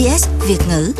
SBS 0.00 0.28
Việt 0.48 0.58
ngữ. 0.68 0.92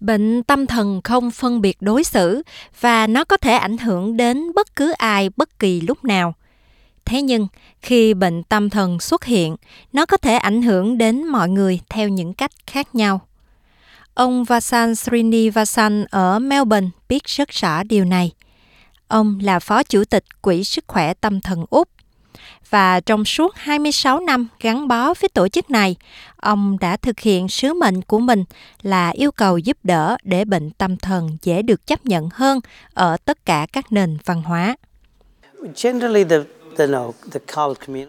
Bệnh 0.00 0.42
tâm 0.42 0.66
thần 0.66 1.00
không 1.04 1.30
phân 1.30 1.60
biệt 1.60 1.76
đối 1.80 2.04
xử 2.04 2.42
và 2.80 3.06
nó 3.06 3.24
có 3.24 3.36
thể 3.36 3.52
ảnh 3.52 3.78
hưởng 3.78 4.16
đến 4.16 4.54
bất 4.54 4.76
cứ 4.76 4.92
ai 4.92 5.30
bất 5.36 5.58
kỳ 5.58 5.80
lúc 5.80 6.04
nào. 6.04 6.34
Thế 7.04 7.22
nhưng, 7.22 7.46
khi 7.82 8.14
bệnh 8.14 8.42
tâm 8.42 8.70
thần 8.70 9.00
xuất 9.00 9.24
hiện, 9.24 9.56
nó 9.92 10.06
có 10.06 10.16
thể 10.16 10.34
ảnh 10.34 10.62
hưởng 10.62 10.98
đến 10.98 11.26
mọi 11.26 11.48
người 11.48 11.80
theo 11.88 12.08
những 12.08 12.34
cách 12.34 12.52
khác 12.66 12.94
nhau. 12.94 13.20
Ông 14.14 14.44
Vasan 14.44 14.94
Srinivasan 14.94 16.04
ở 16.10 16.38
Melbourne 16.38 16.88
biết 17.08 17.24
rất 17.24 17.48
rõ 17.48 17.82
điều 17.82 18.04
này. 18.04 18.32
Ông 19.08 19.38
là 19.42 19.58
phó 19.58 19.82
chủ 19.82 20.04
tịch 20.04 20.24
Quỹ 20.42 20.64
Sức 20.64 20.84
khỏe 20.86 21.14
Tâm 21.14 21.40
thần 21.40 21.64
Úc 21.70 21.88
và 22.70 23.00
trong 23.00 23.24
suốt 23.24 23.54
26 23.56 24.20
năm 24.20 24.48
gắn 24.60 24.88
bó 24.88 25.14
với 25.14 25.28
tổ 25.28 25.48
chức 25.48 25.70
này, 25.70 25.96
ông 26.36 26.78
đã 26.80 26.96
thực 26.96 27.20
hiện 27.20 27.48
sứ 27.48 27.74
mệnh 27.74 28.02
của 28.02 28.18
mình 28.18 28.44
là 28.82 29.10
yêu 29.10 29.32
cầu 29.32 29.58
giúp 29.58 29.76
đỡ 29.84 30.16
để 30.22 30.44
bệnh 30.44 30.70
tâm 30.70 30.96
thần 30.96 31.36
dễ 31.42 31.62
được 31.62 31.86
chấp 31.86 32.06
nhận 32.06 32.28
hơn 32.32 32.60
ở 32.94 33.16
tất 33.24 33.46
cả 33.46 33.66
các 33.72 33.92
nền 33.92 34.18
văn 34.24 34.42
hóa. 34.42 34.76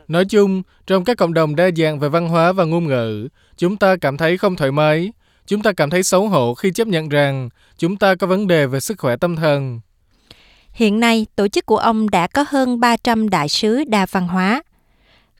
Nói 0.07 0.25
chung, 0.25 0.63
trong 0.87 1.03
các 1.03 1.17
cộng 1.17 1.33
đồng 1.33 1.55
đa 1.55 1.69
dạng 1.77 1.99
về 1.99 2.09
văn 2.09 2.29
hóa 2.29 2.51
và 2.51 2.63
ngôn 2.63 2.87
ngữ, 2.87 3.27
chúng 3.57 3.77
ta 3.77 3.95
cảm 4.01 4.17
thấy 4.17 4.37
không 4.37 4.55
thoải 4.55 4.71
mái. 4.71 5.11
Chúng 5.47 5.61
ta 5.61 5.71
cảm 5.71 5.89
thấy 5.89 6.03
xấu 6.03 6.27
hổ 6.27 6.53
khi 6.53 6.71
chấp 6.71 6.87
nhận 6.87 7.09
rằng 7.09 7.49
chúng 7.77 7.97
ta 7.97 8.15
có 8.15 8.27
vấn 8.27 8.47
đề 8.47 8.65
về 8.65 8.79
sức 8.79 8.99
khỏe 8.99 9.15
tâm 9.17 9.35
thần. 9.35 9.79
Hiện 10.73 10.99
nay, 10.99 11.25
tổ 11.35 11.47
chức 11.47 11.65
của 11.65 11.77
ông 11.77 12.09
đã 12.09 12.27
có 12.27 12.45
hơn 12.49 12.79
300 12.79 13.29
đại 13.29 13.49
sứ 13.49 13.83
đa 13.83 14.05
văn 14.11 14.27
hóa. 14.27 14.63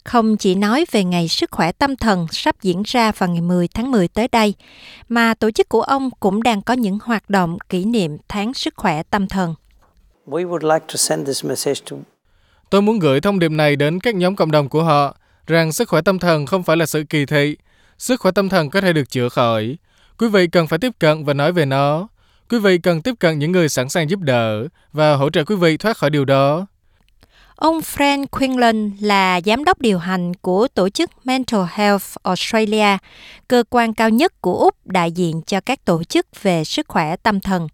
Không 0.04 0.38
chỉ 0.38 0.56
nói 0.56 0.86
về 0.92 1.04
ngày 1.04 1.28
sức 1.28 1.52
khỏe 1.52 1.72
tâm 1.72 1.96
thần 1.96 2.28
sắp 2.32 2.56
diễn 2.62 2.84
ra 2.86 3.12
vào 3.12 3.30
ngày 3.30 3.42
10 3.42 3.68
tháng 3.68 3.92
10 3.92 4.08
tới 4.08 4.28
đây, 4.28 4.54
mà 5.10 5.34
tổ 5.34 5.52
chức 5.52 5.70
của 5.70 5.82
ông 5.82 6.10
cũng 6.20 6.44
đang 6.44 6.62
có 6.62 6.74
những 6.74 6.98
hoạt 7.04 7.30
động 7.30 7.58
kỷ 7.70 7.86
niệm 7.86 8.18
tháng 8.28 8.54
sức 8.54 8.74
khỏe 8.78 9.04
tâm 9.04 9.28
thần. 9.28 9.56
Tôi 12.70 12.82
muốn 12.82 13.00
gửi 13.00 13.22
thông 13.22 13.40
điệp 13.40 13.52
này 13.52 13.76
đến 13.76 14.00
các 14.00 14.16
nhóm 14.16 14.36
cộng 14.36 14.52
đồng 14.52 14.70
của 14.70 14.84
họ 14.84 15.16
rằng 15.48 15.72
sức 15.72 15.90
khỏe 15.90 16.02
tâm 16.02 16.20
thần 16.20 16.46
không 16.46 16.64
phải 16.64 16.78
là 16.78 16.86
sự 16.86 17.04
kỳ 17.10 17.26
thị. 17.26 17.58
Sức 17.98 18.22
khỏe 18.22 18.32
tâm 18.32 18.50
thần 18.50 18.70
có 18.70 18.82
thể 18.82 18.94
được 18.94 19.10
chữa 19.10 19.30
khỏi. 19.30 19.78
Quý 20.18 20.28
vị 20.28 20.48
cần 20.48 20.68
phải 20.68 20.80
tiếp 20.80 20.92
cận 21.00 21.26
và 21.26 21.34
nói 21.34 21.52
về 21.52 21.66
nó. 21.66 22.08
Quý 22.50 22.60
vị 22.60 22.78
cần 22.78 23.02
tiếp 23.02 23.14
cận 23.20 23.40
những 23.40 23.52
người 23.52 23.70
sẵn 23.70 23.90
sàng 23.90 24.10
giúp 24.10 24.20
đỡ 24.20 24.68
và 24.92 25.16
hỗ 25.16 25.30
trợ 25.30 25.44
quý 25.44 25.56
vị 25.56 25.78
thoát 25.78 25.98
khỏi 25.98 26.10
điều 26.10 26.26
đó. 26.26 26.66
Ông 27.56 27.80
Frank 27.80 28.26
Quinlan 28.26 28.92
là 29.02 29.42
giám 29.46 29.64
đốc 29.64 29.82
điều 29.82 29.98
hành 29.98 30.34
của 30.34 30.68
tổ 30.74 30.90
chức 30.90 31.12
Mental 31.26 31.62
Health 31.72 32.16
Australia, 32.24 32.98
cơ 33.48 33.64
quan 33.70 33.94
cao 33.94 34.10
nhất 34.10 34.42
của 34.42 34.58
Úc 34.58 34.88
đại 34.88 35.12
diện 35.12 35.42
cho 35.48 35.62
các 35.62 35.86
tổ 35.86 36.04
chức 36.04 36.28
về 36.42 36.64
sức 36.64 36.88
khỏe 36.88 37.16
tâm 37.16 37.40
thần. 37.40 37.68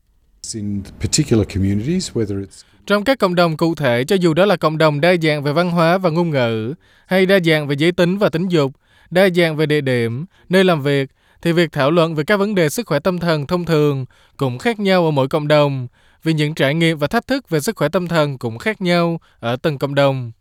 Trong 2.85 3.03
các 3.03 3.19
cộng 3.19 3.35
đồng 3.35 3.57
cụ 3.57 3.75
thể, 3.75 4.03
cho 4.03 4.15
dù 4.15 4.33
đó 4.33 4.45
là 4.45 4.55
cộng 4.55 4.77
đồng 4.77 5.01
đa 5.01 5.15
dạng 5.21 5.43
về 5.43 5.53
văn 5.53 5.71
hóa 5.71 5.97
và 5.97 6.09
ngôn 6.09 6.29
ngữ, 6.29 6.73
hay 7.07 7.25
đa 7.25 7.39
dạng 7.39 7.67
về 7.67 7.75
giới 7.79 7.91
tính 7.91 8.17
và 8.17 8.29
tính 8.29 8.47
dục, 8.47 8.71
đa 9.09 9.29
dạng 9.35 9.55
về 9.55 9.65
địa 9.65 9.81
điểm, 9.81 10.25
nơi 10.49 10.63
làm 10.63 10.81
việc, 10.81 11.09
thì 11.41 11.51
việc 11.51 11.71
thảo 11.71 11.91
luận 11.91 12.15
về 12.15 12.23
các 12.23 12.37
vấn 12.37 12.55
đề 12.55 12.69
sức 12.69 12.87
khỏe 12.87 12.99
tâm 12.99 13.19
thần 13.19 13.47
thông 13.47 13.65
thường 13.65 14.05
cũng 14.37 14.57
khác 14.57 14.79
nhau 14.79 15.05
ở 15.05 15.11
mỗi 15.11 15.27
cộng 15.27 15.47
đồng, 15.47 15.87
vì 16.23 16.33
những 16.33 16.55
trải 16.55 16.73
nghiệm 16.73 16.97
và 16.97 17.07
thách 17.07 17.27
thức 17.27 17.49
về 17.49 17.59
sức 17.59 17.75
khỏe 17.75 17.89
tâm 17.89 18.07
thần 18.07 18.37
cũng 18.37 18.57
khác 18.57 18.81
nhau 18.81 19.19
ở 19.39 19.55
từng 19.55 19.77
cộng 19.77 19.95
đồng. 19.95 20.31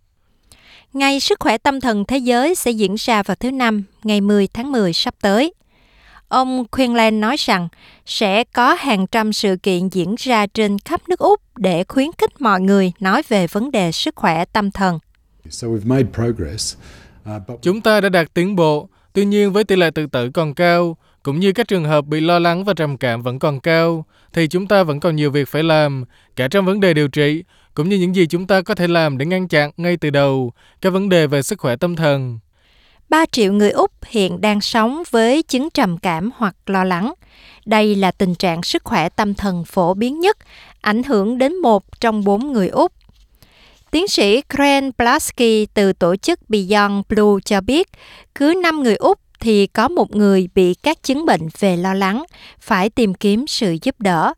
Ngày 0.93 1.21
sức 1.21 1.41
khỏe 1.41 1.59
tâm 1.59 1.81
thần 1.81 2.05
thế 2.05 2.19
giới 2.19 2.55
sẽ 2.55 2.71
diễn 2.71 2.95
ra 2.95 3.23
vào 3.23 3.35
thứ 3.35 3.51
Năm, 3.51 3.85
ngày 4.05 4.21
10 4.21 4.47
tháng 4.47 4.73
10 4.73 4.93
sắp 4.93 5.15
tới. 5.21 5.53
Ông 6.28 6.65
Quinlan 6.65 7.21
nói 7.21 7.37
rằng 7.39 7.69
sẽ 8.06 8.45
có 8.45 8.75
hàng 8.75 9.06
trăm 9.06 9.33
sự 9.33 9.56
kiện 9.62 9.89
diễn 9.89 10.15
ra 10.19 10.47
trên 10.47 10.78
khắp 10.78 11.09
nước 11.09 11.19
Úc 11.19 11.41
để 11.56 11.84
khuyến 11.89 12.09
khích 12.19 12.41
mọi 12.41 12.61
người 12.61 12.93
nói 13.01 13.22
về 13.28 13.47
vấn 13.47 13.71
đề 13.71 13.93
sức 13.93 14.17
khỏe 14.17 14.45
tâm 14.45 14.71
thần. 14.71 14.99
Uh, 17.37 17.62
Chúng 17.62 17.81
ta 17.81 18.01
đã 18.01 18.09
đạt 18.09 18.34
tiến 18.34 18.56
bộ, 18.56 18.89
tuy 19.19 19.25
nhiên 19.25 19.53
với 19.53 19.65
tỷ 19.65 19.77
lệ 19.77 19.91
tự 19.91 20.06
tử 20.06 20.31
còn 20.34 20.55
cao, 20.55 20.97
cũng 21.23 21.41
như 21.41 21.53
các 21.53 21.69
trường 21.69 21.84
hợp 21.84 22.06
bị 22.06 22.21
lo 22.21 22.39
lắng 22.39 22.65
và 22.65 22.75
trầm 22.75 22.97
cảm 22.97 23.23
vẫn 23.23 23.39
còn 23.39 23.61
cao, 23.61 24.05
thì 24.33 24.49
chúng 24.49 24.67
ta 24.67 24.83
vẫn 24.83 25.01
còn 25.01 25.17
nhiều 25.17 25.31
việc 25.31 25.49
phải 25.49 25.62
làm, 25.62 26.05
cả 26.37 26.49
trong 26.49 26.67
vấn 26.67 26.81
đề 26.81 26.95
điều 26.95 27.09
trị, 27.09 27.45
cũng 27.75 27.89
như 27.89 27.97
những 27.97 28.15
gì 28.15 28.27
chúng 28.27 28.47
ta 28.47 28.62
có 28.62 28.75
thể 28.75 28.87
làm 28.87 29.19
để 29.19 29.27
ngăn 29.27 29.49
chặn 29.49 29.71
ngay 29.77 29.97
từ 29.97 30.11
đầu 30.11 30.53
các 30.81 30.91
vấn 30.91 31.09
đề 31.09 31.27
về 31.27 31.43
sức 31.43 31.59
khỏe 31.59 31.77
tâm 31.77 31.97
thần. 31.97 32.39
3 33.09 33.25
triệu 33.33 33.53
người 33.53 33.71
Úc 33.71 33.93
hiện 34.07 34.41
đang 34.41 34.61
sống 34.61 35.03
với 35.11 35.43
chứng 35.43 35.69
trầm 35.75 35.99
cảm 35.99 36.31
hoặc 36.37 36.55
lo 36.67 36.84
lắng. 36.84 37.15
Đây 37.67 37.95
là 37.95 38.11
tình 38.11 38.34
trạng 38.34 38.62
sức 38.62 38.84
khỏe 38.84 39.09
tâm 39.09 39.34
thần 39.34 39.65
phổ 39.65 39.95
biến 39.95 40.21
nhất, 40.21 40.39
ảnh 40.81 41.03
hưởng 41.03 41.39
đến 41.39 41.57
một 41.57 42.01
trong 42.01 42.25
bốn 42.25 42.53
người 42.53 42.69
Úc. 42.69 42.93
Tiến 43.91 44.09
sĩ 44.09 44.43
Kren 44.56 44.93
Plasky 44.93 45.66
từ 45.75 45.93
tổ 45.93 46.16
chức 46.16 46.41
Beyond 46.49 47.04
Blue 47.09 47.41
cho 47.44 47.60
biết, 47.60 47.88
cứ 48.34 48.54
5 48.62 48.82
người 48.82 48.97
Úc 48.97 49.19
thì 49.41 49.66
có 49.66 49.88
một 49.88 50.16
người 50.16 50.49
bị 50.54 50.75
các 50.75 51.03
chứng 51.03 51.26
bệnh 51.26 51.49
về 51.59 51.76
lo 51.76 51.94
lắng, 51.94 52.25
phải 52.60 52.91
tìm 52.91 53.15
kiếm 53.15 53.47
sự 53.47 53.77
giúp 53.82 54.00
đỡ 54.00 54.32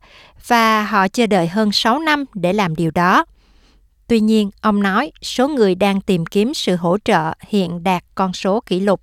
và 0.47 0.83
họ 0.83 1.09
chờ 1.09 1.27
đợi 1.27 1.47
hơn 1.47 1.72
6 1.72 1.99
năm 1.99 2.25
để 2.34 2.53
làm 2.53 2.77
điều 2.77 2.91
đó. 2.91 3.25
Tuy 4.06 4.21
nhiên, 4.21 4.50
ông 4.60 4.83
nói 4.83 5.12
số 5.22 5.49
người 5.49 5.75
đang 5.75 6.00
tìm 6.00 6.27
kiếm 6.27 6.55
sự 6.55 6.77
hỗ 6.77 6.99
trợ 7.05 7.33
hiện 7.49 7.83
đạt 7.83 8.05
con 8.15 8.33
số 8.33 8.60
kỷ 8.60 8.81
lục. 8.81 9.00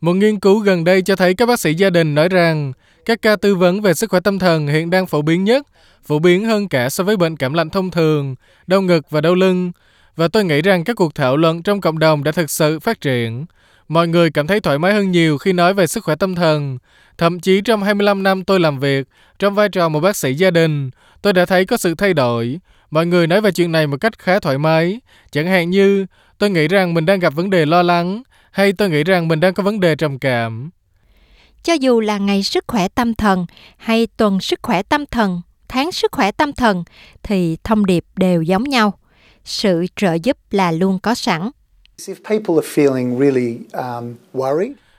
Một 0.00 0.12
nghiên 0.12 0.40
cứu 0.40 0.58
gần 0.58 0.84
đây 0.84 1.02
cho 1.02 1.16
thấy 1.16 1.34
các 1.34 1.46
bác 1.46 1.60
sĩ 1.60 1.74
gia 1.74 1.90
đình 1.90 2.14
nói 2.14 2.28
rằng 2.28 2.72
các 3.10 3.22
ca 3.22 3.36
tư 3.36 3.54
vấn 3.54 3.80
về 3.80 3.94
sức 3.94 4.10
khỏe 4.10 4.20
tâm 4.20 4.38
thần 4.38 4.66
hiện 4.66 4.90
đang 4.90 5.06
phổ 5.06 5.22
biến 5.22 5.44
nhất, 5.44 5.66
phổ 6.04 6.18
biến 6.18 6.44
hơn 6.44 6.68
cả 6.68 6.90
so 6.90 7.04
với 7.04 7.16
bệnh 7.16 7.36
cảm 7.36 7.54
lạnh 7.54 7.70
thông 7.70 7.90
thường, 7.90 8.34
đau 8.66 8.82
ngực 8.82 9.10
và 9.10 9.20
đau 9.20 9.34
lưng. 9.34 9.72
Và 10.16 10.28
tôi 10.28 10.44
nghĩ 10.44 10.62
rằng 10.62 10.84
các 10.84 10.96
cuộc 10.96 11.14
thảo 11.14 11.36
luận 11.36 11.62
trong 11.62 11.80
cộng 11.80 11.98
đồng 11.98 12.24
đã 12.24 12.32
thực 12.32 12.50
sự 12.50 12.80
phát 12.80 13.00
triển. 13.00 13.46
Mọi 13.88 14.08
người 14.08 14.30
cảm 14.30 14.46
thấy 14.46 14.60
thoải 14.60 14.78
mái 14.78 14.94
hơn 14.94 15.10
nhiều 15.10 15.38
khi 15.38 15.52
nói 15.52 15.74
về 15.74 15.86
sức 15.86 16.04
khỏe 16.04 16.16
tâm 16.16 16.34
thần. 16.34 16.78
Thậm 17.18 17.40
chí 17.40 17.60
trong 17.60 17.82
25 17.82 18.22
năm 18.22 18.44
tôi 18.44 18.60
làm 18.60 18.78
việc, 18.78 19.06
trong 19.38 19.54
vai 19.54 19.68
trò 19.68 19.88
một 19.88 20.00
bác 20.00 20.16
sĩ 20.16 20.34
gia 20.34 20.50
đình, 20.50 20.90
tôi 21.22 21.32
đã 21.32 21.46
thấy 21.46 21.64
có 21.66 21.76
sự 21.76 21.94
thay 21.94 22.14
đổi. 22.14 22.60
Mọi 22.90 23.06
người 23.06 23.26
nói 23.26 23.40
về 23.40 23.52
chuyện 23.52 23.72
này 23.72 23.86
một 23.86 23.96
cách 24.00 24.18
khá 24.18 24.38
thoải 24.38 24.58
mái. 24.58 25.00
Chẳng 25.30 25.46
hạn 25.46 25.70
như, 25.70 26.06
tôi 26.38 26.50
nghĩ 26.50 26.68
rằng 26.68 26.94
mình 26.94 27.06
đang 27.06 27.20
gặp 27.20 27.34
vấn 27.34 27.50
đề 27.50 27.66
lo 27.66 27.82
lắng, 27.82 28.22
hay 28.50 28.72
tôi 28.72 28.90
nghĩ 28.90 29.04
rằng 29.04 29.28
mình 29.28 29.40
đang 29.40 29.54
có 29.54 29.62
vấn 29.62 29.80
đề 29.80 29.96
trầm 29.96 30.18
cảm. 30.18 30.70
Cho 31.62 31.72
dù 31.72 32.00
là 32.00 32.18
ngày 32.18 32.42
sức 32.42 32.64
khỏe 32.66 32.88
tâm 32.88 33.14
thần 33.14 33.46
hay 33.76 34.06
tuần 34.06 34.40
sức 34.40 34.58
khỏe 34.62 34.82
tâm 34.82 35.06
thần, 35.06 35.40
tháng 35.68 35.92
sức 35.92 36.12
khỏe 36.12 36.32
tâm 36.32 36.52
thần, 36.52 36.84
thì 37.22 37.56
thông 37.64 37.86
điệp 37.86 38.04
đều 38.16 38.42
giống 38.42 38.64
nhau. 38.64 38.98
Sự 39.44 39.86
trợ 39.96 40.14
giúp 40.22 40.36
là 40.50 40.72
luôn 40.72 40.98
có 40.98 41.14
sẵn. 41.14 41.50
Um, 43.72 44.14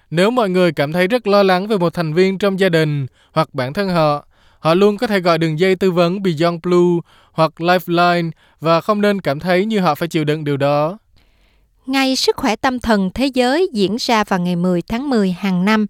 Nếu 0.10 0.32
mọi 0.32 0.50
người 0.50 0.72
cảm 0.72 0.94
thấy 0.94 1.08
rất 1.08 1.28
lo 1.28 1.44
lắng 1.44 1.68
về 1.68 1.78
một 1.78 1.94
thành 1.94 2.14
viên 2.14 2.38
trong 2.38 2.60
gia 2.60 2.70
đình 2.70 3.08
hoặc 3.32 3.54
bản 3.54 3.74
thân 3.74 3.90
họ, 3.90 4.26
họ 4.60 4.74
luôn 4.74 4.98
có 4.98 5.08
thể 5.08 5.20
gọi 5.20 5.38
đường 5.38 5.60
dây 5.60 5.76
tư 5.76 5.92
vấn 5.92 6.24
Beyond 6.24 6.60
Blue 6.64 7.02
hoặc 7.32 7.52
Lifeline 7.58 8.32
và 8.60 8.82
không 8.82 9.02
nên 9.02 9.22
cảm 9.22 9.40
thấy 9.40 9.66
như 9.66 9.80
họ 9.80 9.96
phải 9.96 10.08
chịu 10.08 10.24
đựng 10.24 10.44
điều 10.44 10.58
đó. 10.58 10.98
Ngày 11.86 12.16
Sức 12.16 12.38
khỏe 12.38 12.56
tâm 12.56 12.80
thần 12.80 13.10
thế 13.14 13.26
giới 13.26 13.70
diễn 13.74 13.96
ra 14.00 14.24
vào 14.24 14.40
ngày 14.40 14.56
10 14.56 14.82
tháng 14.82 15.10
10 15.10 15.32
hàng 15.32 15.66
năm 15.66 15.86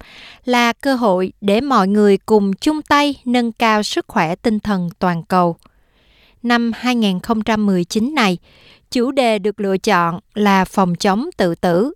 là 0.45 0.73
cơ 0.73 0.95
hội 0.95 1.33
để 1.41 1.61
mọi 1.61 1.87
người 1.87 2.17
cùng 2.17 2.53
chung 2.53 2.81
tay 2.81 3.15
nâng 3.25 3.51
cao 3.51 3.83
sức 3.83 4.05
khỏe 4.07 4.35
tinh 4.35 4.59
thần 4.59 4.89
toàn 4.99 5.23
cầu. 5.23 5.55
Năm 6.43 6.71
2019 6.75 8.15
này, 8.15 8.37
chủ 8.91 9.11
đề 9.11 9.39
được 9.39 9.59
lựa 9.59 9.77
chọn 9.77 10.19
là 10.33 10.65
phòng 10.65 10.95
chống 10.95 11.29
tự 11.37 11.55
tử. 11.55 11.93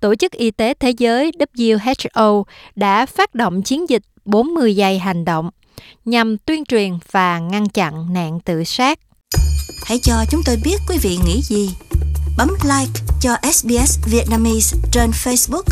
Tổ 0.00 0.14
chức 0.14 0.32
Y 0.32 0.50
tế 0.50 0.74
Thế 0.74 0.90
giới 0.90 1.32
WHO 1.38 2.44
đã 2.74 3.06
phát 3.06 3.34
động 3.34 3.62
chiến 3.62 3.88
dịch 3.88 4.02
40 4.24 4.76
giây 4.76 4.98
hành 4.98 5.24
động 5.24 5.50
nhằm 6.04 6.38
tuyên 6.38 6.64
truyền 6.64 6.92
và 7.10 7.38
ngăn 7.38 7.68
chặn 7.68 8.12
nạn 8.12 8.40
tự 8.44 8.64
sát. 8.64 8.98
Hãy 9.84 9.98
cho 10.02 10.14
chúng 10.30 10.40
tôi 10.46 10.56
biết 10.64 10.76
quý 10.88 10.98
vị 11.02 11.18
nghĩ 11.26 11.40
gì. 11.42 11.70
Bấm 12.36 12.48
like 12.62 13.00
cho 13.20 13.30
SBS 13.52 13.98
Vietnamese 14.06 14.76
trên 14.92 15.10
Facebook 15.10 15.64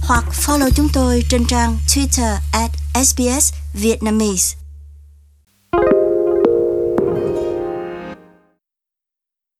hoặc 0.00 0.24
follow 0.46 0.70
chúng 0.70 0.88
tôi 0.94 1.24
trên 1.28 1.44
trang 1.46 1.78
Twitter 1.88 2.36
at 2.52 2.70
SBS 2.94 3.52
Vietnamese. 3.74 4.59